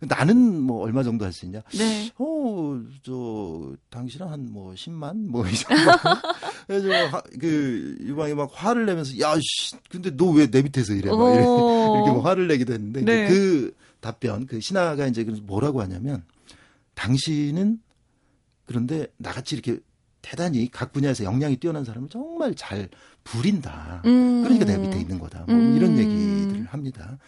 [0.00, 1.60] 나는 뭐 얼마 정도 할 수 있냐?
[1.76, 2.10] 네.
[2.18, 5.76] 어, 저 당신은 한 뭐 10만 뭐 이 정도.
[6.66, 11.10] 그래서 그 유방이 막 화를 내면서 야, 씨, 근데 너 왜 내 밑에서 이래?
[11.10, 13.28] 막 이렇게, 이렇게 뭐 화를 내기도 했는데 네.
[13.28, 16.22] 그 답변 그 신하가 이제 뭐라고 하냐면
[16.94, 17.80] 당신은
[18.66, 19.80] 그런데 나같이 이렇게
[20.22, 22.88] 대단히 각 분야에서 역량이 뛰어난 사람을 정말 잘
[23.24, 24.02] 부린다.
[24.06, 24.42] 음.
[24.42, 25.44] 그러니까 내가 밑에 있는 거다.
[25.46, 25.76] 뭐 음.
[25.76, 27.18] 이런 얘기들을 합니다.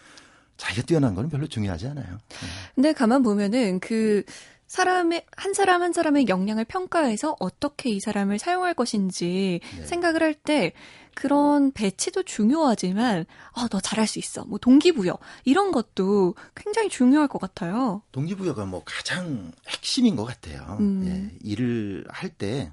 [0.57, 2.17] 자기가 뛰어난 거는 별로 중요하지 않아요.
[2.29, 2.47] 네.
[2.75, 4.23] 근데 가만 보면은 그
[4.67, 9.85] 사람의 한 사람 한 사람의 역량을 평가해서 어떻게 이 사람을 사용할 것인지 네.
[9.85, 10.73] 생각을 할 때
[11.13, 14.45] 그런 배치도 중요하지만 어, 너 잘할 수 있어.
[14.45, 18.01] 뭐 동기부여 이런 것도 굉장히 중요할 것 같아요.
[18.13, 20.77] 동기부여가 뭐 가장 핵심인 것 같아요.
[20.79, 21.03] 음.
[21.05, 22.71] 예, 일을 할 때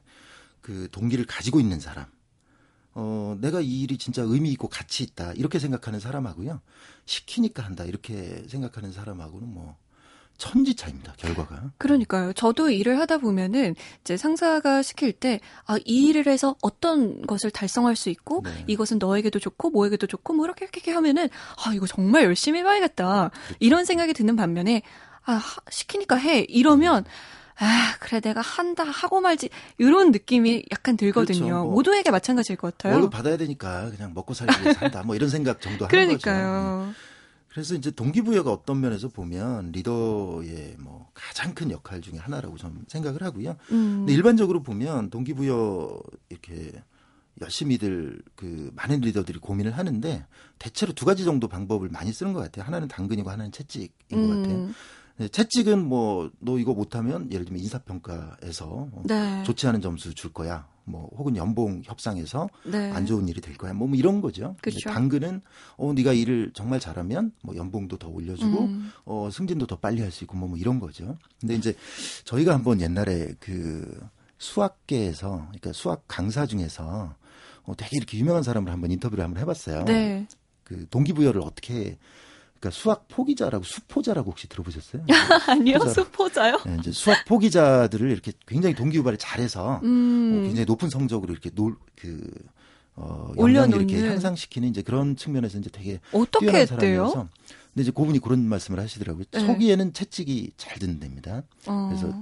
[0.69, 2.05] 그 동기를 가지고 있는 사람,
[2.93, 5.33] 어, 내가 이 일이 진짜 의미 있고 가치 있다.
[5.33, 6.61] 이렇게 생각하는 사람하고요.
[7.07, 7.85] 시키니까 한다.
[7.85, 9.79] 이렇게 생각하는 사람하고는 뭐,
[10.37, 11.73] 천지 차입니다, 결과가.
[11.79, 12.35] 그러니까요.
[12.35, 17.97] 저도 일을 하다 보면은 이제 상사가 시킬 때, 아, 이 일을 해서 어떤 것을 달성할
[17.97, 18.65] 수 있고, 네.
[18.67, 21.31] 이것은 너에게도 좋고, 뭐에게도 좋고, 뭐 이렇게 이렇게 하면은,
[21.65, 23.31] 아, 이거 정말 열심히 해봐야겠다.
[23.31, 23.57] 그렇죠.
[23.59, 24.83] 이런 생각이 드는 반면에,
[25.25, 26.41] 아, 시키니까 해.
[26.41, 27.07] 이러면,
[27.61, 31.39] 아, 그래, 내가 한다, 하고 말지, 이런 느낌이 약간 들거든요.
[31.39, 31.65] 그렇죠.
[31.65, 32.95] 뭐 모두에게 마찬가지일 것 같아요.
[32.95, 35.03] 월급 받아야 되니까 그냥 먹고 살기 위해서 한다.
[35.05, 36.87] 뭐 이런 생각 정도 하는 그러니까요.
[36.87, 36.95] 거죠.
[37.49, 43.23] 그래서 이제 동기부여가 어떤 면에서 보면 리더의 뭐 가장 큰 역할 중에 하나라고 좀 생각을
[43.23, 43.57] 하고요.
[43.73, 43.97] 음.
[44.01, 46.73] 근데 일반적으로 보면 동기부여 이렇게
[47.41, 50.27] 열심히들 그 많은 리더들이 고민을 하는데
[50.59, 52.65] 대체로 두 가지 정도 방법을 많이 쓰는 것 같아요.
[52.65, 54.29] 하나는 당근이고 하나는 채찍인 음.
[54.29, 54.67] 것 같아요.
[54.67, 54.73] 네,
[55.27, 59.43] 채찍은 뭐 너 이거 못하면 예를 들면 인사평가에서 네.
[59.45, 60.69] 좋지 않은 점수 줄 거야.
[60.85, 62.91] 뭐 혹은 연봉 협상에서 네.
[62.93, 63.75] 안 좋은 일이 될 거야.
[63.75, 64.57] 뭐, 뭐 이런 거죠.
[64.63, 64.89] 그렇죠.
[64.89, 65.43] 당근은
[65.77, 68.91] 어 네가 일을 정말 잘하면 뭐 연봉도 더 올려주고 음.
[69.05, 71.19] 어 승진도 더 빨리 할 수 있고 뭐, 뭐 이런 거죠.
[71.41, 71.75] 근데 이제
[72.25, 74.01] 저희가 한번 옛날에 그
[74.39, 77.15] 수학계에서 그러니까 수학 강사 중에서
[77.65, 79.85] 어 되게 이렇게 유명한 사람을 한번 인터뷰를 한번 해봤어요.
[79.85, 80.27] 네.
[80.65, 81.99] 그 동기부여를 어떻게
[82.61, 85.05] 그러니까 수학 포기자라고 수포자라고 혹시 들어보셨어요?
[85.49, 86.59] 아니요, 수포자요?
[86.67, 90.39] 네, 이제 수학 포기자들을 이렇게 굉장히 동기유발을 잘해서 음.
[90.39, 92.29] 어, 굉장히 높은 성적으로 이렇게 놀, 그
[92.97, 97.29] 어, 올려놓는 이렇게 향상시키는 이제 그런 측면에서 이제 되게 어떻게 뛰어난 사람이어서
[97.75, 99.25] 근데 이제 고분이 그런 말씀을 하시더라고요.
[99.31, 99.39] 네.
[99.39, 101.45] 초기에는 채찍이 잘 듣는답니다.
[101.67, 101.89] 어.
[101.89, 102.13] 그래서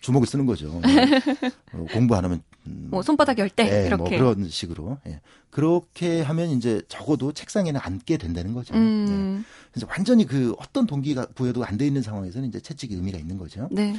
[0.00, 0.80] 주먹을 쓰는 거죠.
[1.72, 5.20] 어, 공부 안 하면 음, 뭐 손바닥 열대 예, 이렇게 뭐 그런 식으로 예.
[5.50, 8.74] 그렇게 하면 이제 적어도 책상에는 앉게 된다는 거죠.
[8.74, 9.06] 음.
[9.40, 9.44] 예.
[9.72, 13.68] 그래서 완전히 그 어떤 동기가 부여도 안 돼 있는 상황에서는 이제 채찍이 의미가 있는 거죠.
[13.70, 13.96] 네.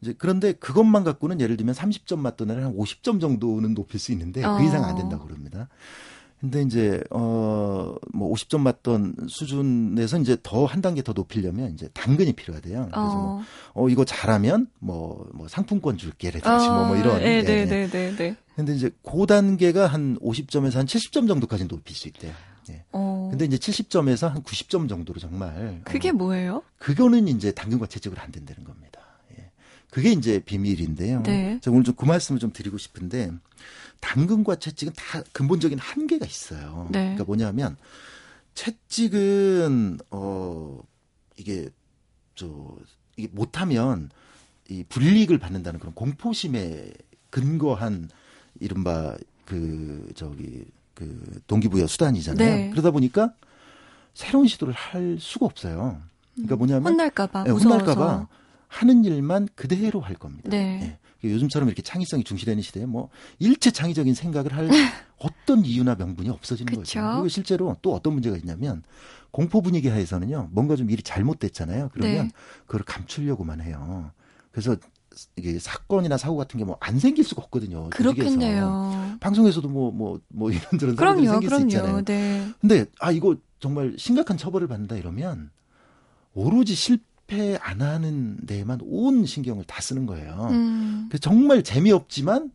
[0.00, 4.44] 이제 그런데 그것만 갖고는 예를 들면 30점 맞던 애를 한 50점 정도는 높일 수 있는데
[4.44, 4.56] 어.
[4.56, 5.68] 그 이상 안 된다고 그럽니다.
[6.42, 12.88] 근데 이제 어뭐 50점 맞던 수준에서 이제 더 한 단계 더 높이려면 이제 당근이 필요하대요.
[12.90, 13.42] 그래서 뭐, 어.
[13.74, 16.74] 뭐 어, 이거 잘하면 뭐뭐 뭐 상품권 줄게라든지 어.
[16.74, 17.20] 뭐, 뭐 이런.
[17.20, 18.36] 네, 네, 네, 네, 네.
[18.56, 22.32] 근데 이제 그 단계가 한 50점에서 한 70점 정도까지 높일 수 있대요.
[22.70, 22.84] 예.
[22.90, 23.28] 어.
[23.30, 26.62] 근데 이제 70점에서 한 90점 정도로 정말 그게 어, 뭐예요?
[26.78, 29.00] 그거는 이제 당근과 채찍으로 안 된다는 겁니다.
[29.38, 29.50] 예.
[29.90, 31.22] 그게 이제 비밀인데요.
[31.22, 31.58] 네.
[31.62, 33.30] 제가 오늘 좀 그 말씀을 좀 드리고 싶은데
[34.02, 36.88] 당근과 채찍은 다 근본적인 한계가 있어요.
[36.90, 37.00] 네.
[37.00, 37.76] 그러니까 뭐냐면
[38.54, 40.80] 채찍은 어
[41.38, 41.70] 이게
[42.34, 42.76] 저
[43.16, 44.10] 이게 못하면
[44.68, 46.92] 이 불이익을 받는다는 그런 공포심에
[47.30, 48.10] 근거한
[48.60, 52.54] 이른바 그 저기 그 동기부여 수단이잖아요.
[52.54, 52.70] 네.
[52.70, 53.32] 그러다 보니까
[54.14, 56.02] 새로운 시도를 할 수가 없어요.
[56.34, 58.26] 그러니까 뭐냐면 혼날까봐 네, 혼날까봐
[58.68, 60.50] 하는 일만 그대로 할 겁니다.
[60.50, 60.98] 네.
[61.22, 61.32] 네.
[61.32, 63.08] 요즘처럼 이렇게 창의성이 중시되는 시대에 뭐
[63.38, 64.68] 일체 창의적인 생각을 할
[65.18, 66.80] 어떤 이유나 명분이 없어지는 그쵸?
[67.00, 67.12] 거죠.
[67.14, 68.82] 그리고 실제로 또 어떤 문제가 있냐면
[69.30, 71.90] 공포 분위기 하에서는요 뭔가 좀 일이 잘못됐잖아요.
[71.92, 72.32] 그러면 네.
[72.66, 74.10] 그걸 감추려고만 해요.
[74.50, 74.76] 그래서
[75.36, 77.90] 이게 사건이나 사고 같은 게 뭐 안 생길 수가 없거든요.
[77.90, 79.16] 그렇겠네요.
[79.20, 81.60] 방송에서도 뭐 뭐뭐 뭐 이런저런 사건들이 생길 그럼요.
[81.70, 82.02] 수 있잖아요.
[82.02, 82.48] 네.
[82.60, 85.50] 근데 아 이거 정말 심각한 처벌을 받는다 이러면
[86.34, 90.48] 오로지 실패 실패 안 하는 데에만 온 신경을 다 쓰는 거예요.
[90.50, 91.06] 음.
[91.08, 92.52] 그래서 정말 재미없지만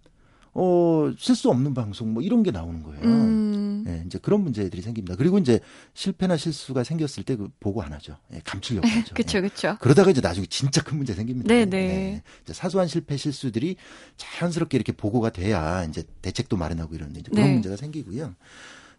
[0.54, 3.04] 어, 실수 없는 방송 뭐 이런 게 나오는 거예요.
[3.04, 3.84] 음.
[3.86, 5.16] 네, 이제 그런 문제들이 생깁니다.
[5.16, 5.60] 그리고 이제
[5.94, 8.18] 실패나 실수가 생겼을 때 그 보고 안 하죠.
[8.30, 9.14] 네, 감추려고 하죠.
[9.16, 9.78] 그렇죠, 그렇죠.
[9.80, 11.48] 그러다가 이제 나중에 진짜 큰 문제 생깁니다.
[11.48, 11.66] 네네.
[11.70, 12.24] 네.
[12.44, 13.76] 이제 사소한 실패 실수들이
[14.18, 17.54] 자연스럽게 이렇게 보고가 돼야 이제 대책도 마련하고 이런 이제 그런 네.
[17.54, 18.34] 문제가 생기고요.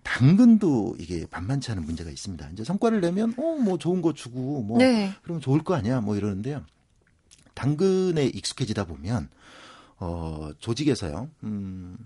[0.08, 2.48] 당근도 이게 만만치 않은 문제가 있습니다.
[2.52, 5.12] 이제 성과를 내면 어 뭐 좋은 거 주고 뭐 네.
[5.22, 6.64] 그러면 좋을 거 아니야 뭐 이러는데요.
[7.54, 9.28] 당근에 익숙해지다 보면
[9.98, 11.28] 어 조직에서요.
[11.44, 11.98] 음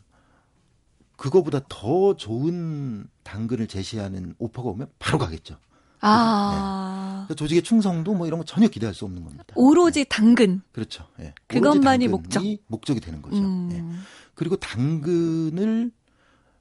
[1.16, 5.56] 그거보다 더 좋은 당근을 제시하는 오퍼가 오면 바로 가겠죠.
[6.00, 7.26] 아.
[7.28, 7.34] 네.
[7.36, 9.44] 조직의 충성도 뭐 이런 거 전혀 기대할 수 없는 겁니다.
[9.54, 10.04] 오로지 네.
[10.08, 10.62] 당근.
[10.72, 11.06] 그렇죠.
[11.18, 11.34] 네.
[11.46, 12.42] 그것만이 목적.
[12.66, 13.36] 목적이 되는 거죠.
[13.38, 13.68] 음.
[13.68, 13.84] 네.
[14.34, 15.92] 그리고 당근을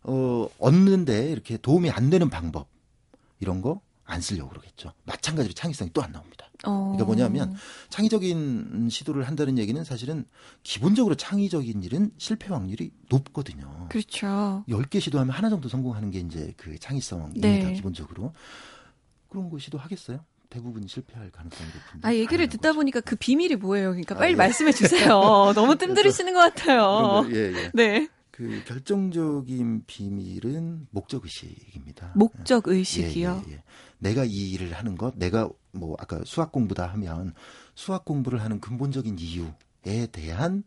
[0.03, 2.67] 어, 얻는데 이렇게 도움이 안 되는 방법
[3.39, 4.91] 이런 거 안 쓰려고 그러겠죠.
[5.05, 6.49] 마찬가지로 창의성이 또 안 나옵니다.
[6.65, 6.93] 어.
[6.93, 7.55] 그러니까 뭐냐면
[7.89, 10.25] 창의적인 시도를 한다는 얘기는 사실은
[10.63, 13.87] 기본적으로 창의적인 일은 실패 확률이 높거든요.
[13.89, 14.65] 그렇죠.
[14.67, 17.47] 10개 시도하면 하나 정도 성공하는 게 이제 그 창의성입니다.
[17.47, 17.73] 네.
[17.73, 18.33] 기본적으로.
[19.29, 20.19] 그런 거 시도하겠어요?
[20.49, 22.05] 대부분 실패할 가능성이 높은데.
[22.07, 22.75] 아, 얘기를 듣다 거죠.
[22.79, 23.91] 보니까 그 비밀이 뭐예요?
[23.91, 24.35] 그러니까 빨리 아, 예.
[24.35, 25.07] 말씀해 주세요.
[25.55, 27.25] 너무 뜸들이시는 것 같아요.
[27.31, 27.71] 예, 예.
[27.73, 28.09] 네.
[28.31, 32.13] 그 결정적인 비밀은 목적 의식입니다.
[32.15, 33.43] 목적 의식이요.
[33.47, 33.63] 예, 예, 예.
[33.99, 37.33] 내가 이 일을 하는 것, 내가 뭐 아까 수학 공부다 하면
[37.75, 40.63] 수학 공부를 하는 근본적인 이유에 대한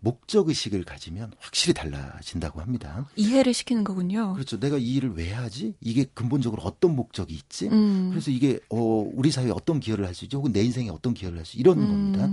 [0.00, 3.08] 목적 의식을 가지면 확실히 달라진다고 합니다.
[3.16, 4.32] 이해를 시키는 거군요.
[4.34, 4.60] 그렇죠.
[4.60, 5.74] 내가 이 일을 왜 하지?
[5.80, 7.68] 이게 근본적으로 어떤 목적이 있지?
[7.68, 8.10] 음.
[8.10, 8.78] 그래서 이게 어
[9.12, 10.36] 우리 사회에 어떤 기여를 할 수 있지?
[10.36, 11.58] 혹은 내 인생에 어떤 기여를 할 수?
[11.58, 11.88] 이런 음.
[11.88, 12.30] 겁니다.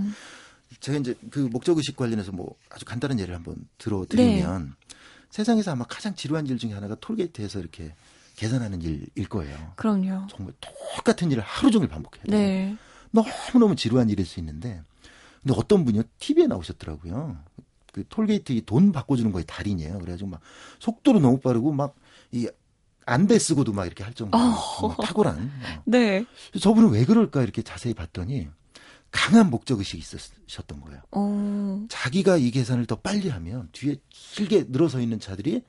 [0.80, 4.86] 제가 이제 그 목적 의식 관련해서 뭐 아주 간단한 예를 한번 들어드리면 네.
[5.30, 7.94] 세상에서 아마 가장 지루한 일 중에 하나가 톨게이트에서 이렇게
[8.36, 9.72] 계산하는 일일 거예요.
[9.76, 10.26] 그럼요.
[10.28, 12.36] 정말 똑같은 일을 하루 종일 반복해야 돼요.
[12.38, 12.76] 네.
[13.10, 14.82] 너무너무 지루한 일일 수 있는데
[15.42, 17.38] 근데 어떤 분이요 TV에 나오셨더라고요.
[17.92, 19.98] 그 톨게이트 돈 바꿔주는 거에 달인이에요.
[19.98, 20.40] 그래가지고 막
[20.78, 21.94] 속도도 너무 빠르고 막
[22.32, 22.48] 이
[23.04, 24.96] 안대 쓰고도 막 이렇게 할 정도로 어.
[25.02, 25.38] 탁월한.
[25.38, 25.82] 어.
[25.86, 26.24] 네.
[26.60, 28.48] 저분은 왜 그럴까 이렇게 자세히 봤더니
[29.16, 31.00] 강한 목적 의식이 있으셨던 거예요.
[31.12, 31.86] 어.
[31.88, 35.64] 자기가 이 계산을 더 빨리 하면 뒤에 길게 늘어서 있는 차들이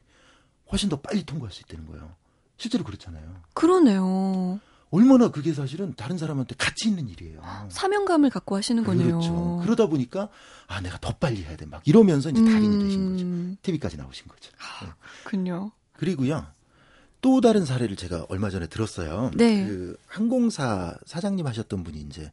[0.70, 2.14] 훨씬 더 빨리 통과할 수 있다는 거예요.
[2.58, 3.42] 실제로 그렇잖아요.
[3.54, 4.60] 그러네요.
[4.90, 7.42] 얼마나 그게 사실은 다른 사람한테 가치 있는 일이에요.
[7.70, 9.20] 사명감을 갖고 하시는 거네요.
[9.20, 9.60] 그렇죠.
[9.64, 10.30] 그러다 보니까
[10.68, 11.66] 아 내가 더 빨리 해야 돼.
[11.66, 12.80] 막 이러면서 이제 달인이 음...
[12.84, 13.62] 되신 거죠.
[13.64, 14.52] TV까지 나오신 거죠.
[14.60, 15.72] 아, 그렇군요.
[15.94, 16.46] 그리고요.
[17.22, 19.32] 또 다른 사례를 제가 얼마 전에 들었어요.
[19.36, 19.66] 네.
[19.66, 22.32] 그 항공사 사장님 하셨던 분이 이제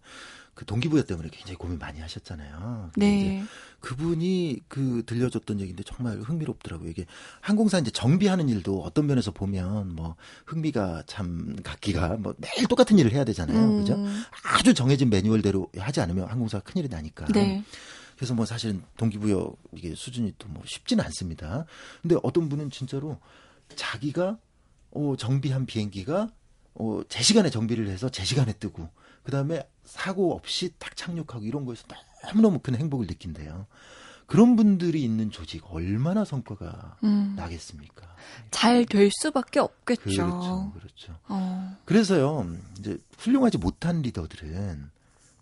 [0.55, 2.93] 그 동기부여 때문에 굉장히 고민 많이 하셨잖아요.
[2.97, 3.43] 네.
[3.81, 6.89] 그분이 그 들려줬던 얘기인데 정말 흥미롭더라고요.
[6.89, 7.07] 이게
[7.41, 13.13] 항공사 이제 정비하는 일도 어떤 면에서 보면 뭐 흥미가 참 갖기가 뭐 매일 똑같은 일을
[13.13, 13.59] 해야 되잖아요.
[13.59, 13.79] 음.
[13.81, 13.99] 그죠?
[14.55, 17.27] 아주 정해진 매뉴얼대로 하지 않으면 항공사가 큰일이 나니까.
[17.27, 17.63] 네.
[18.17, 21.67] 그래서 뭐 사실은 동기부여 이게 수준이 또 뭐 쉽지는 않습니다.
[22.01, 23.19] 근데 어떤 분은 진짜로
[23.75, 24.39] 자기가
[24.93, 26.29] 어 정비한 비행기가
[26.75, 28.89] 어 제 시간에 정비를 해서 제 시간에 뜨고
[29.25, 31.85] 그 다음에 사고 없이 딱 착륙하고 이런 거에서
[32.25, 33.67] 너무너무 큰 행복을 느낀대요.
[34.27, 37.35] 그런 분들이 있는 조직 얼마나 성과가 음.
[37.37, 38.07] 나겠습니까?
[38.51, 40.03] 잘 될 수밖에 없겠죠.
[40.03, 41.19] 그렇죠, 그렇죠.
[41.29, 41.77] 어.
[41.85, 42.47] 그래서요,
[42.79, 44.91] 이제 훌륭하지 못한 리더들은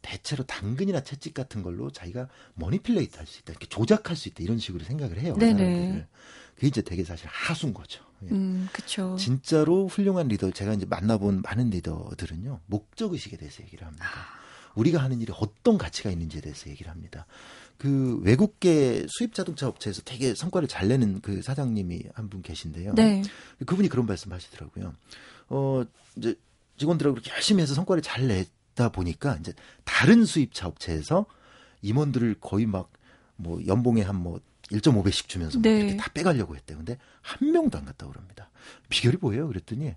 [0.03, 4.59] 대체로 당근이나 채찍 같은 걸로 자기가 manipulate 할 수 있다, 이렇게 조작할 수 있다 이런
[4.59, 5.37] 식으로 생각을 해요.
[5.39, 5.53] 네네.
[5.53, 6.09] 사람들을.
[6.57, 8.03] 그게 이제 되게 사실 하수인 거죠.
[8.25, 8.29] 예.
[8.31, 9.17] 음, 그렇죠.
[9.19, 14.07] 진짜로 훌륭한 리더, 제가 이제 만나본 많은 리더들은요, 목적 의식에 대해서 얘기를 합니다.
[14.75, 17.27] 우리가 하는 일이 어떤 가치가 있는지에 대해서 얘기를 합니다.
[17.79, 22.95] 그 외국계 수입 자동차 업체에서 되게 성과를 잘 내는 그 사장님이 한 분 계신데요.
[22.95, 23.23] 네.
[23.67, 24.95] 그분이 그런 말씀 하시더라고요.
[25.49, 25.83] 어,
[26.17, 26.37] 이제
[26.79, 29.53] 직원들하고 그렇게 열심히 해서 성과를 잘 냈다 보니까 이제
[29.85, 31.27] 다른 수입차 업체에서
[31.83, 32.91] 임원들을 거의 막
[33.37, 35.79] 뭐 연봉에 한뭐 1.5배씩 주면서 네.
[35.81, 36.79] 이렇게 다 빼가려고 했대요.
[36.79, 38.51] 근데 한 명도 안 갔다고 그럽니다.
[38.89, 39.49] 비결이 뭐예요?
[39.49, 39.95] 그랬더니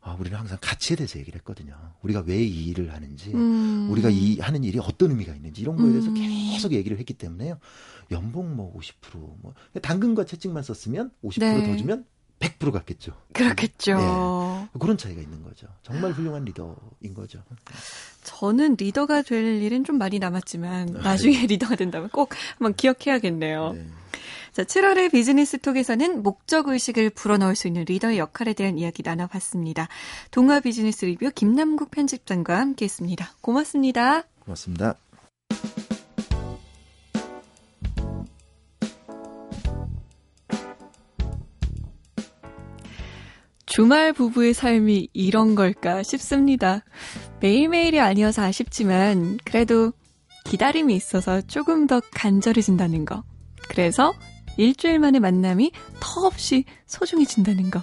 [0.00, 1.74] 아, 우리는 항상 가치에 대해서 얘기를 했거든요.
[2.02, 3.90] 우리가 왜 이 일을 하는지, 음.
[3.90, 6.14] 우리가 이 하는 일이 어떤 의미가 있는지 이런 거에 대해서 음.
[6.14, 7.58] 계속 얘기를 했기 때문에요.
[8.12, 11.76] 연봉 뭐 50%뭐 당근과 채찍만 썼으면 50%더 네.
[11.76, 12.06] 주면
[12.38, 13.12] 100% 갔겠죠.
[13.32, 13.96] 그렇겠죠.
[14.72, 14.78] 네.
[14.78, 15.66] 그런 차이가 있는 거죠.
[15.82, 17.42] 정말 훌륭한 리더인 거죠.
[18.22, 20.98] 저는 리더가 될 일은 좀 많이 남았지만 네.
[21.00, 23.72] 나중에 리더가 된다면 꼭 한번 기억해야겠네요.
[23.72, 23.86] 네.
[24.52, 29.88] 자, 7월의 비즈니스 톡에서는 목적 의식을 불어넣을 수 있는 리더의 역할에 대한 이야기 나눠봤습니다.
[30.30, 33.34] 동아 비즈니스 리뷰 김남국 편집장과 함께했습니다.
[33.40, 34.24] 고맙습니다.
[34.44, 34.96] 고맙습니다.
[43.78, 46.82] 주말 부부의 삶이 이런 걸까 싶습니다.
[47.38, 49.92] 매일매일이 아니어서 아쉽지만 그래도
[50.46, 53.22] 기다림이 있어서 조금 더 간절해진다는 거.
[53.68, 54.14] 그래서
[54.56, 57.80] 일주일 만의 만남이 터없이 소중해진다는 거.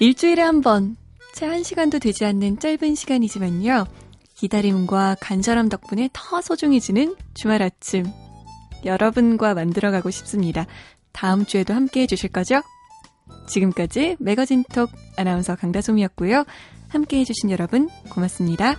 [0.00, 0.96] 일주일에 한 번,
[1.32, 3.86] 채 한 시간도 되지 않는 짧은 시간이지만요.
[4.34, 8.04] 기다림과 간절함 덕분에 더 소중해지는 주말 아침.
[8.84, 10.66] 여러분과 만들어가고 싶습니다.
[11.12, 12.62] 다음 주에도 함께 해주실 거죠?
[13.46, 16.44] 지금까지 매거진톡 아나운서 강다솜이었고요.
[16.88, 18.76] 함께 해주신 여러분 고맙습니다.